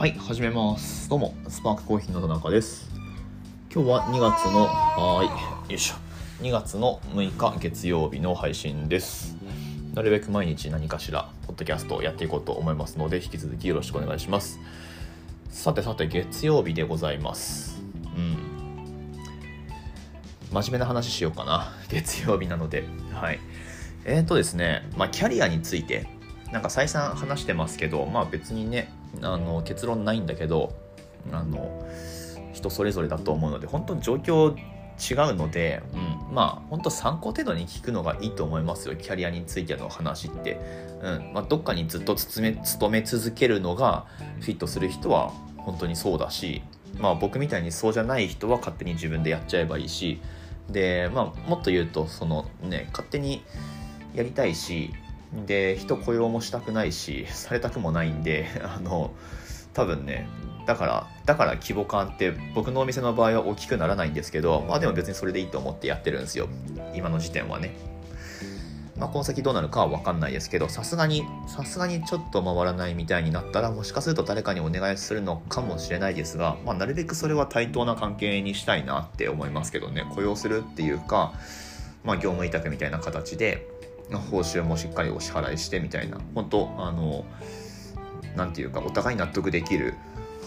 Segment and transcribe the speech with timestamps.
[0.00, 1.10] はい始めます。
[1.10, 2.88] どうもスパークコーヒーの田中です。
[3.70, 5.22] 今日は2月のは
[5.68, 5.70] い。
[5.72, 5.78] よい。
[5.78, 5.96] しょ
[6.42, 9.36] 2月の6日月曜日の配信です。
[9.92, 14.58] なるべく毎日何かしらポッドキャストをやっていこうと思いますので引き続きよろしくお願いします。
[15.50, 17.82] さてさて月曜日でございます。
[18.16, 18.38] うん。
[20.50, 21.74] 真面目な話しようかな。
[21.90, 22.84] 月曜日なので。
[23.12, 23.38] はい。
[24.06, 26.08] えーとですねまあキャリアについて
[26.52, 28.90] なんか再三話してますけどまあ別にね
[29.22, 30.72] あの結論ないんだけど
[31.32, 31.86] あの
[32.52, 34.56] 人それぞれだと思うので本当に状況
[35.00, 40.60] 違うので、うん、まあ本当参考程度に聞くのがいいと思いますよキャリアについての話って、
[41.02, 41.32] うん。
[41.32, 44.04] まあ、どっかにずっと勤め勤め続けるのが
[44.40, 46.62] フィットする人は本当にそうだし、
[46.98, 50.20] まあ、僕みたいにそうじゃない人は勝手に自分でやっちゃえばいいし
[50.68, 53.42] で、まあ、もっと言うとそのね勝手に
[54.14, 54.90] やりたいし
[55.46, 59.12] で人雇用もしたくないしされたくもないんで あの
[59.74, 60.28] 多分ね
[60.66, 66.48] だからだから規模感って僕のお店の場合は大きくならないんですけどまあでも別にそれでいいと思ってやってるんですよ。
[66.94, 67.74] 今の時点はね。
[68.98, 80.04] まあこの先どうなるかは分かんないですけどさすがにさすがにちょっと回らないみたいになったらもしかすると誰かにお願いするのかもしれないですが、まあ、なるべくそれは対等な関係にしたいなって思いますけどね。
[80.14, 81.32] 雇用するっていうか、
[82.04, 83.66] まあ、業務委託みたいな形で
[84.18, 86.18] 報酬もしっかりお支払いしてみたいな。
[86.34, 87.24] 本当あの
[88.36, 89.94] 何て言うかお互い納得できる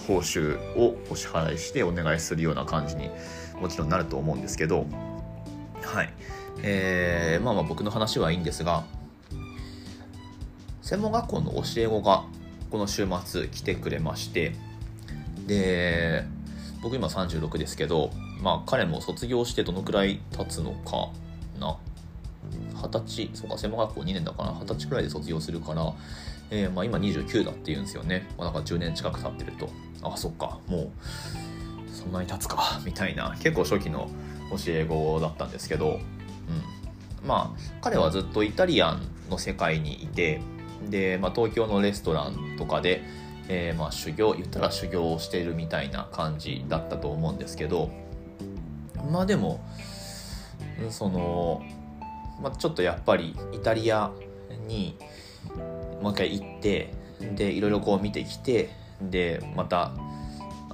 [0.08, 3.10] 報酬をお支払いしてお願いするような感じに
[3.62, 4.86] もちろんなると思うんですけど。
[5.82, 6.14] はい。
[6.62, 8.84] えー、まあまあ僕の話はいいんですが
[10.82, 12.24] 専門学校の教え子が
[12.70, 14.54] この週末来てくれまして
[15.48, 16.26] で
[16.82, 21.10] 僕今36ですけどまあ彼も卒業してどのくらい経つのか
[22.84, 25.94] 二十歳そうか専門学校2年だから二十歳くらいで卒業するから、
[26.52, 29.70] えー、まあ、今29だっていうんですよね、まあ、なんか10年近く経ってると。
[30.04, 30.92] あそっかもう
[31.90, 33.36] そんなに経つか みたいな。
[33.40, 34.10] 結構初期の
[34.52, 36.00] 教え子だったんですけど、
[37.22, 40.42] うん、まあ彼はずっとイタリアンの世界にいて
[40.90, 43.04] で、まあ、東京のレストランとかで、
[43.48, 47.90] えー、まあ修行言ったら修行をしているみたいな感じだったと思うんですけど
[49.12, 49.64] まあでも
[50.90, 51.62] その
[52.44, 54.12] まあ、ちょっとやっぱりイタリア
[54.68, 54.98] に
[56.02, 56.94] もう一回行って
[57.36, 58.70] でいろいろこう見てきて
[59.02, 59.94] でまた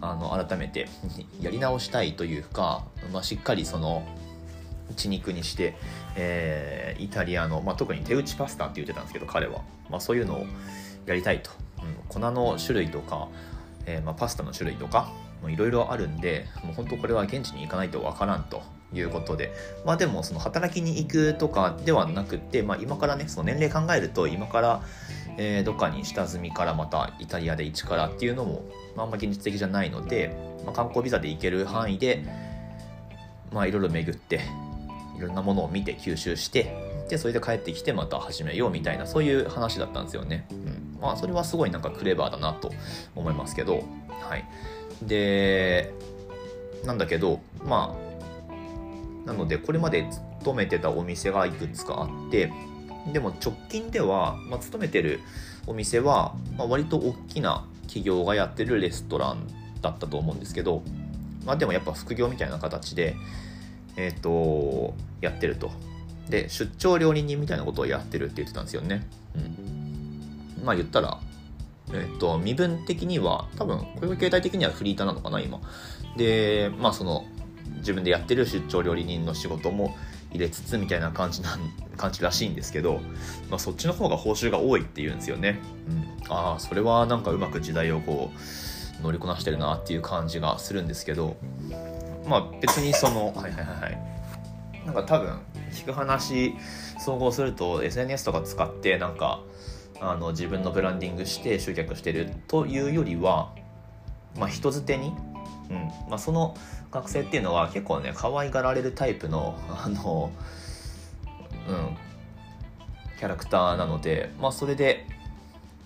[0.01, 0.87] あの改めて
[1.39, 4.03] やり直したいというか、まあ、しっかりその
[4.95, 5.75] 血肉にして、
[6.15, 10.45] えー、イタリアの、まあ、特に手打ちパスタって言ってたんですけど彼は、まあ、そういうのを
[11.05, 13.27] やりたいと、うん、粉の種類とか、
[13.85, 15.11] えー、まあ、パスタの種類とか
[15.47, 18.61] いろいろあるんでもう本当これは現地に行かないとわからんと
[18.93, 19.53] いうことで。
[19.85, 24.81] まあでもその働きに行くとかではなくて、まあ、今からねその年齢考えると今から、
[25.37, 28.63] えー、どっかに下積みからまたイタリアで一からっていうのも、
[28.95, 30.35] まあ、あんま現実的じゃないので、
[30.65, 32.25] まあ、観光ビザで行ける範囲で
[33.51, 34.41] まあいろいろ巡って
[35.17, 40.45] いろんなものを見て吸収してでそれで帰ってきてまた始めようみたいなそういう話だったんですよね。
[40.51, 42.71] うん、まあそれはすごいなんかクレバーだなと
[43.15, 43.83] 思いますけど
[44.21, 44.45] はい。
[45.01, 45.93] で
[46.85, 47.95] なんだけどま
[49.25, 50.07] あなのでこれまで
[50.39, 52.51] 勤めてたお店がいくつかあって
[53.11, 55.19] でも直近では、まあ、勤めてる
[55.67, 59.47] お店は、まあ、割と大きな企業がやってるレストラン
[59.81, 60.83] だったと思うんですけど、
[61.45, 63.15] まあ、でもやっぱ副業みたいな形で、
[63.95, 65.71] えっ、ー、とやってると。
[66.29, 69.03] で出張料理人みたいなことをやってるって言ってたんですよね、
[69.35, 71.19] うん、まあ言ったら
[71.93, 75.59] えっ、と身分的には多分これ形態的にはフリーターなのかな今。
[76.17, 77.25] でまあその
[77.77, 79.95] 自分でやってる出張料理人の仕事も
[80.31, 81.57] 入れつつみたいな感じな
[81.97, 82.99] 感じらしいんですけど、
[83.49, 85.59] まあ、そっちの方が報酬が多いっていうんですよね。
[85.87, 88.31] うん、ああそれはなんかうまく時代をこ
[88.99, 91.37] う乗りこなしてるなっていう感じがするんですけど
[92.27, 94.09] まあ別にそのはいはいはいはい。
[94.85, 95.39] なんか多分
[95.71, 96.55] 聞く話
[96.99, 99.41] 総合すると SNS とか使ってなんか
[100.01, 103.53] あの自分のブランディングして集客してるというよりは、
[104.37, 105.13] まあ、人づてに
[105.69, 105.75] うん
[106.09, 106.55] まあ、その
[106.91, 110.31] 学生っていうのは結構ね可愛がられるタイプの あの、
[111.67, 111.97] うん、
[113.19, 115.05] キャラクターなので、まあ、それで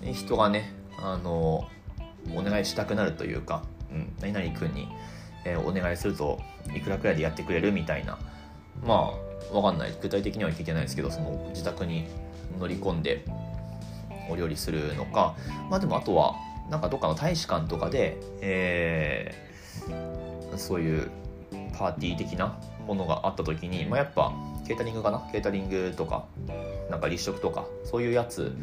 [0.01, 1.67] 人がねあの
[2.33, 4.87] お願いしたくなるというか、うん、何々君に、
[5.43, 6.39] えー、お願いすると
[6.73, 8.17] いくらくらいでやってくれるみたいな
[8.85, 9.11] ま
[9.51, 9.93] あわかんない。
[10.01, 12.07] 具体的には聞いてないですけどその自宅に
[12.57, 13.25] 乗り込んで
[14.29, 15.35] お料理するのか。
[15.69, 16.35] まあでもあとは
[16.69, 19.49] なんかどっかの大使館とかで、え
[20.57, 21.11] そういう
[21.77, 24.31] パーティー的なものがあった時に、まあ、やっぱ
[24.67, 25.19] ケータリングかな？
[25.31, 26.25] ケータリングとか
[26.89, 28.55] なんか立食とかそういうやつ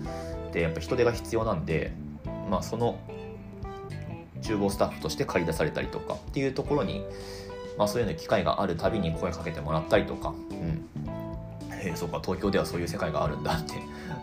[0.52, 1.92] でやっぱ人手が必要なんで
[2.48, 2.98] まあその
[4.42, 7.04] 厨房スタッフとして借り出されたりとかっていうところに、
[7.76, 11.00] まあ、そういうの機会があるたびに声かけてもらったりとか、うん。
[11.82, 13.74] えー、そうか東京ではそういう世界があるんだって、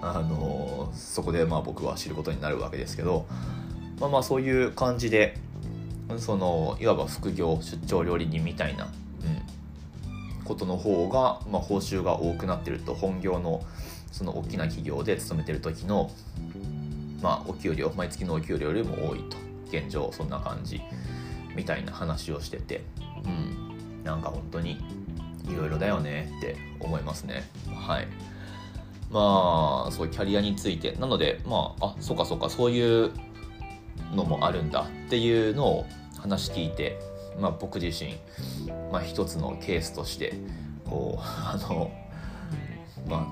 [0.01, 3.25] あのー、そこでまあ僕は知ることになるわけですけど、
[3.99, 5.37] まあ、まあそういう感じで
[6.19, 13.61] そのいわば副業出張料理人みたいな、うん、ことの方が、まあ、報酬が多くなってると本業の
[14.11, 16.11] その大きな企業で勤めてる時の、
[17.21, 19.37] まあ、お給料毎月のお給料よりも多いと。
[19.69, 20.81] 現状そんな感じ。
[21.55, 22.83] みたいな話をしてて、
[23.25, 24.79] うん、なんか本当に
[25.49, 27.43] いろいろだよねって思いますね。
[27.73, 28.07] はい。
[29.09, 30.93] まあそういうキャリアについて。
[30.93, 33.11] なのでまああそうかそうかそういう
[34.13, 35.85] のもあるんだっていうのを
[36.19, 36.99] 話聞いて、
[37.39, 38.15] まあ、僕自身、
[38.91, 40.33] まあ、一つのケースとして
[40.85, 41.91] こう あの
[43.07, 43.27] ま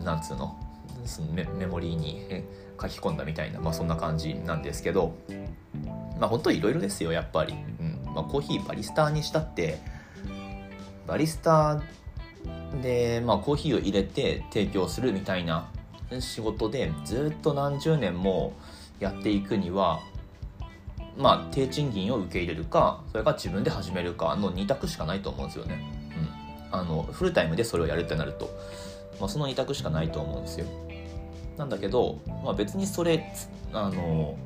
[0.00, 0.56] あなんつうの
[1.04, 2.44] そのメメモリーに
[2.80, 5.14] 書き込んだみたいな、まあ、そんな感じなんですけど
[6.18, 7.94] まあ本当いろいろですよやっぱり、うん。
[8.14, 9.78] まあ、コーヒーバリスタにしたって
[11.06, 11.82] バリスタ
[12.82, 15.68] で、まあ、コーヒーを入れて提供するみたいな
[16.20, 18.54] 仕事でずっと何十年も
[19.00, 20.00] やっていくには
[21.16, 25.78] まあ低賃金を受け入れるかそれか自分で始めるかの2択しかないと思うんですよね。
[26.72, 28.50] うん、あのフルタイムでそれをやるってなると、
[29.20, 30.66] まあ、その2択しかないと思うんですよ。
[31.56, 33.32] なんだけど、まあ、別にそれ
[33.72, 34.36] あの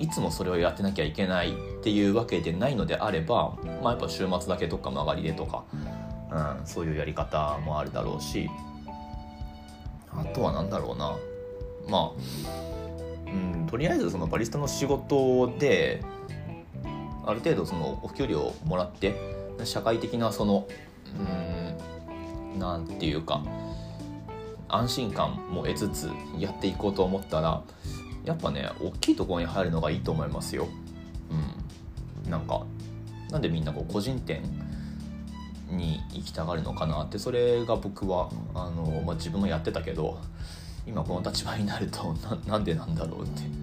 [0.00, 8.48] いつもそれをやってなきゃいけないっていうわけでないのであれば、まあ、やっぱ週末だけとか曲がりでとか、うん、そういうやり方もあるだろうし
[10.10, 11.16] あとは何だろうな。
[11.88, 16.02] まあ、うん、とりあえずそのバリスタの仕事で
[17.26, 19.14] ある程度そのお給料をもらって
[19.64, 20.66] 社会的なその
[22.54, 23.42] うんなんていうか
[24.68, 27.62] 安心感も得つつやっていこうと思ったら
[28.24, 30.68] やっぱね大きいところに入るのがいいと思いますよ。
[32.24, 32.64] うん、なんか
[33.30, 34.42] なんでみんなこう個人店
[35.68, 40.18] に行きたがるのかなってそれが僕はあの、まあ、自分もやってたけど
[40.86, 43.60] 今この立場になると ななんでなんだろうって。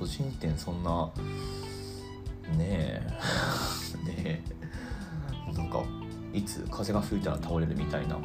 [0.00, 1.10] 個人店そんな
[2.56, 3.06] ねえ。
[4.06, 4.42] ね
[5.46, 5.52] え。
[5.52, 5.82] なんか
[6.32, 8.16] いつ風が吹いたら倒れるみたいな。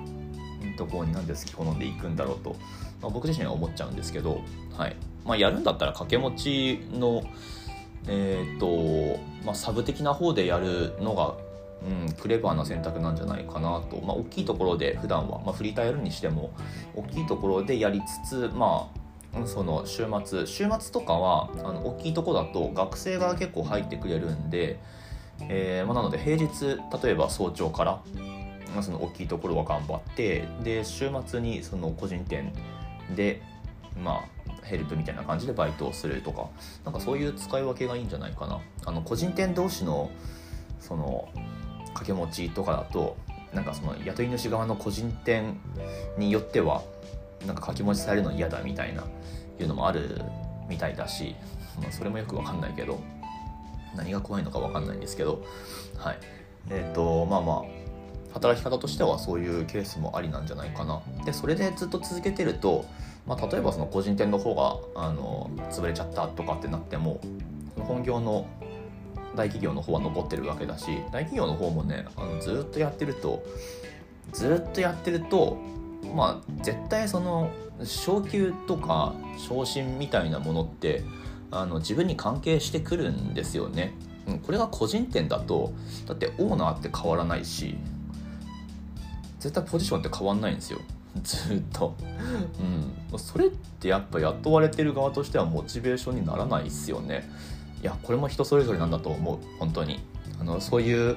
[0.75, 2.55] ところになんで好き好んでいくんだろうと、
[3.01, 4.41] まあ、僕自身は思っちゃうんですけど、
[4.77, 4.95] はい。
[5.25, 7.23] まあ、やるんだったら掛け持ちの、
[8.07, 11.35] えーとまあ、サブ的な方でやるのが、
[11.83, 16.51] うん、クレバーな選択なんじゃないかなと、まあ、大きいところで普段は、まあ、フリーターやるにしても
[16.95, 20.47] 大きいところでやりつつまあその週末。
[20.47, 24.79] 週末とかはあの大きいとこだと学生が結構入ってくれるんで、
[25.49, 28.01] えーまあ、なので平日例えば早朝から
[28.75, 32.53] まあ、その大きいところは頑張ってで週末にその個人店
[33.15, 33.41] で
[34.03, 36.49] まあヘルプみたいな感じでバイトをするとか
[36.83, 38.59] なんかそういう使い分けがいいんじゃないかな。
[38.85, 40.11] あの個人店同士の
[40.79, 41.29] その
[41.79, 43.15] 掛け持ちとかだと
[43.53, 45.57] なんかその雇い主側の個人店
[46.17, 46.83] によっては
[47.45, 49.03] なんか掛け持ちされるの嫌だみたいな
[49.59, 50.21] いうのもある
[50.67, 51.35] みたいだし、
[51.81, 52.99] まあ、それもよくわかんないけど
[53.95, 55.43] 何が怖いのかわかんないんですけど
[55.97, 56.19] はい。
[56.69, 57.84] えっ、ー、とまあまあ
[58.35, 61.01] 働き方としてはそういうケースもありなんじゃないかな。
[61.25, 62.85] でそれでずっと続けてると、
[63.25, 67.21] まあ、例えばその個人店の方があの潰れちゃったとかってなっても
[67.79, 68.45] 本業の
[69.35, 73.43] 大企業の方は残ってるわけだし大企業の方もねあのずっとやってると
[74.33, 75.57] ずっとやってると
[76.13, 77.51] まあ絶対その
[77.85, 81.03] 昇給とか昇進みたいなものって
[81.51, 83.93] あの自分に関係してくるんですよね。
[84.45, 85.71] これが個人店だと
[86.07, 87.77] だってオーナーって変わらないし
[89.45, 90.79] 絶対ポジションって変わんないんですよ。
[91.21, 91.95] ずっと、
[93.11, 97.29] うん、それってやっぱ雇われてる側としてはモチベーションにならないっすよね。
[97.83, 99.37] いやこれも人それぞれなんだと思う。
[99.59, 99.99] 本当に。
[100.39, 101.15] あのそういう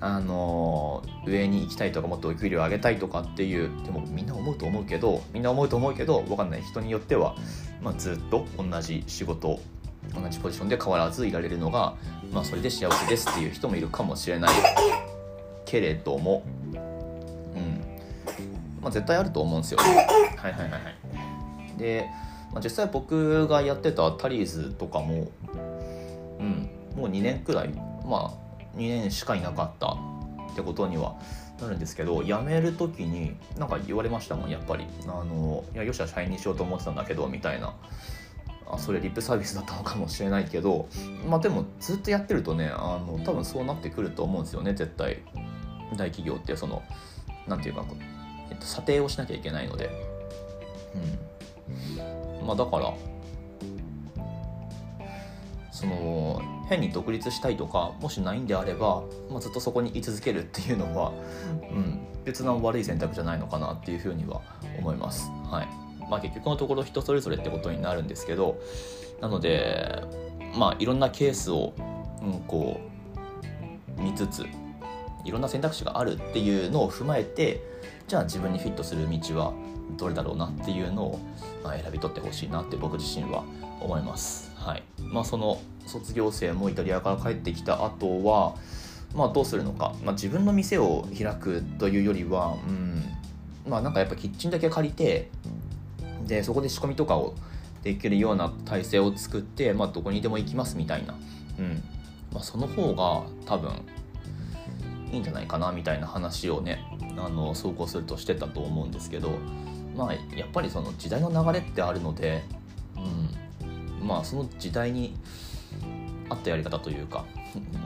[0.00, 6.62] あの上に行きたいとかもっとお給料上げたいとかっていうでもみんな思うと思うけどみんな思うと思うけど分かんない。
[6.62, 7.36] 人によっては、
[7.82, 9.60] まあ、ずっと同じ仕事
[10.14, 11.94] 同じポジションで変わらずいられるのが、
[12.32, 14.50] まあ、それで幸せですっていう人もいるかもしれない
[15.66, 16.42] けれども
[18.86, 19.78] まあ、絶対あると思うんですよ。
[19.82, 21.76] はいはいはいはい。
[21.76, 22.08] で、
[22.52, 25.26] まあ、実際僕がやってたタリーズとかも、
[26.38, 27.70] うん、もう2年くらい、
[28.06, 29.96] まあ、2年しかいなかったっ
[30.54, 31.16] てことには
[31.60, 37.74] なるんですけど辞める時に何か言われましたもんやっぱりあのいやよしは社員にしようと思ってたんだけどみたいな
[38.70, 40.88] あそれリップサービスだったのかもしれないけど
[41.28, 45.22] まあでもずっとやってるとねあの多分そうなってくると思うんですよね絶対
[45.96, 46.84] 大企業ってその
[47.48, 47.92] 何て言うか
[48.50, 49.90] えっと、査定をしなきゃいけないので、
[52.38, 52.46] うん。
[52.46, 52.94] まあ、だから
[55.72, 61.12] その変に独立したいとかもしないんであれば、まあ、ずっとそこに居続けるっていうのは、
[61.52, 64.40] うん、別な悪い選択じゃないのかなっていうふうには
[64.78, 65.28] 思います。
[65.50, 65.86] はい。
[66.08, 68.60] まあ、結局のところ人それぞれってことになるんですけど
[69.20, 70.02] なので
[70.56, 71.74] まあいろんなケースを、
[72.22, 72.80] うん、こ
[73.98, 74.46] う見つつ
[75.26, 77.60] いろんな選択肢があるっていうのを踏まえて
[78.06, 79.52] じゃあ自分にフィットする道は
[79.96, 81.20] どれだろうなっていうのを、
[81.62, 83.44] まあ、選び取ってほしいなって僕自身は
[83.80, 84.52] 思います。
[84.56, 84.82] はい。
[84.98, 88.54] まあ、その卒業生もイタリアから帰ってきた後は、
[89.14, 93.04] まあ、どうするのか、まあ、自分の店を開くというよりは、うん。
[93.68, 95.28] まあ、なんかやっぱキッチンだけ借りて
[96.24, 97.34] でそこで仕込みとかを
[97.82, 101.14] できるような体制を作って、まあ、どこにでも行きますみたいな、
[101.58, 101.82] うん。
[102.32, 103.70] まあ、その方が多分
[105.12, 106.84] いいんじゃないかなみたいな話をね
[107.16, 109.30] あの走行するとしてたと思うんですけど
[109.96, 112.42] まあやっぱりその時代の流れってあるので、
[112.96, 115.16] うん、まあその時代に
[116.28, 117.24] 合ったやり方というか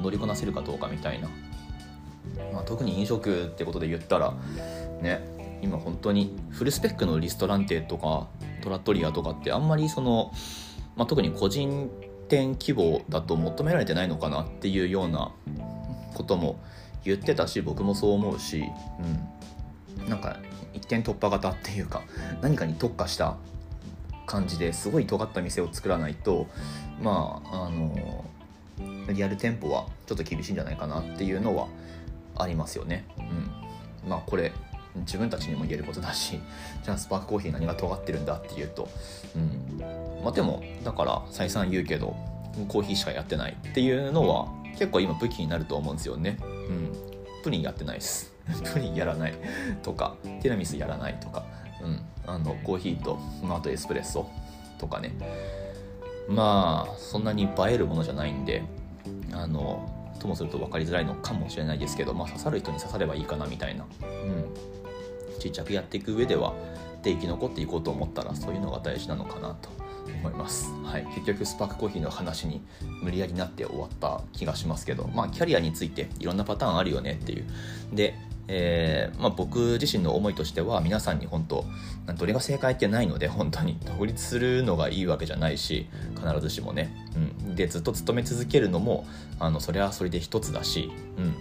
[0.03, 1.29] 乗りこなせるかどうかみたいな、
[2.53, 4.35] まあ、特に飲食ってことで言ったら
[5.01, 5.21] ね
[5.63, 8.29] 今本当にフルスペックのリストランテとか
[8.63, 10.33] トラットリアとかってあんまりその、
[10.97, 11.91] まあ、特に個人
[12.29, 15.33] 店規模だと求められてないのかなっていうような
[16.15, 16.59] ことも
[17.05, 18.65] 言ってたし僕もそう思うし、
[19.99, 20.39] うん、なんか
[20.75, 22.03] 一点突破型っていうか
[22.43, 23.37] 何かに特化した
[24.27, 26.47] 感じですごい尖った店を作らないと
[27.03, 28.25] まああの
[29.13, 31.67] リアル店舗はちょっと厳しいんじゃないかなっていうのは
[32.37, 33.05] ありますよね。
[34.05, 34.53] うん、まあこれ
[34.97, 36.41] 自分たちにも言えることだし
[36.83, 38.89] じゃあスパークコーヒー何が尖ってるんだっていうと、
[39.37, 39.79] うん
[40.23, 42.17] まあ、でもだから再三言うけど
[42.69, 46.39] コーヒーしかやってないっていうのは結構今武器になると思うんですよね。
[46.71, 48.33] うん、プリンやってないです。
[48.73, 49.35] プリンやらない
[49.83, 51.45] とかティラミスやらないとか、
[51.83, 54.29] うん、あのコーヒーとその後エスプレッソ
[54.79, 55.15] とかね。
[56.29, 58.63] まあそんなに映えるものじゃないんで
[59.33, 66.55] あのともすると分かりづらいのかもしれないですけど、まあ、刺さる人に刺さればいいかなみたいな、うん、ちっちゃくやっていく上では
[67.03, 69.71] で生き残っていこうと思ったらそういうのが大事なのかなと
[70.11, 72.63] 思います、はい、結局スパークコーヒーの話に
[73.03, 77.45] 無理やりなって終わった気がしますけどまあキャリアについていろんなパターンあるよねっていう。
[77.93, 78.15] で
[78.53, 81.65] えーまあ、僕自身の思いとしては皆さんに本当
[82.19, 86.93] どれが正解ってないので本当に独立するのがいいわけじゃないし必ずしもね、
[87.45, 89.07] うん、でずっと勤め続けるのも
[89.39, 91.35] あのそれはそれで一つだし、うん、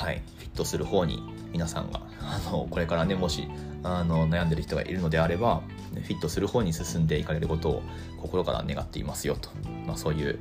[0.00, 3.48] はいフィットする方に皆さんがあのこれからねもし
[3.82, 7.82] あの悩んでる人がいるのであればフィットする方に進んでいかれることを
[8.16, 9.50] 心から願っていますよと、
[9.86, 10.38] まあ、そういう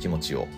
[0.00, 0.48] 気持ちを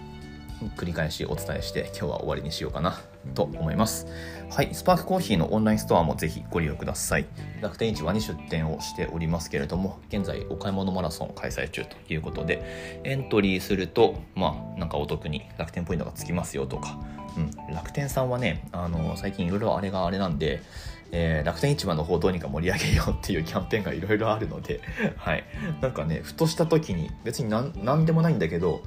[0.76, 2.98] 繰り返しお伝えして今日は終わりにしようかな
[3.34, 4.06] と思います。
[4.50, 7.26] はい、スパークコーヒーのオンラインストアもぜひご利用ください。
[7.60, 16.98] 楽天市場に出店をしておりますけれども、現在お買い物マラソン開催中ということで、エントリーすると、まあ、なんかお得に楽天ポイントがつきますよとか、
[17.36, 20.62] うん、楽天さんはね、あの、最近いろいろあれがあれなんで、
[21.10, 24.80] えー、楽天市場の方どうにか盛り上げようっていうキャンペーンがいろいろあるので、
[25.16, 25.44] はい。
[25.80, 28.82] なんかね、ふとした時に、別になんなんでもないんだけど、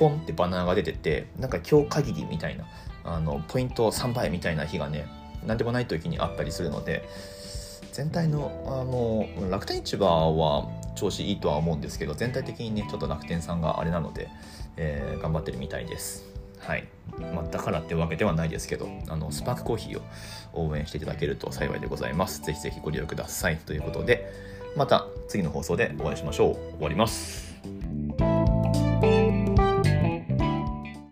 [0.00, 2.64] ポンってバナーが出ててなんか今日限りみたいな
[3.04, 5.06] あのポイント3倍みたいな日がね
[5.46, 7.06] 何でもない時にあったりするので
[7.92, 10.06] 全体のあの楽天市場
[10.38, 14.30] は調子いいとは思うんですけど全体的にねちょっと楽天さんがあれなので、
[14.78, 16.24] えー、頑張ってるみたいです。
[16.60, 16.86] はい、
[17.34, 22.40] まあ、だからってわけではないですけどあのスパークコーヒーを応援していただけると幸いでございます。
[22.42, 24.32] ぜひぜひご利用くださいということで
[24.76, 26.54] また次の放送でお会いしましょう。
[26.76, 27.50] 終わります。